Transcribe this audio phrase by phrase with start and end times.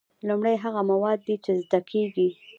[0.27, 2.29] لومړی هغه مواد دي چې زده کیږي.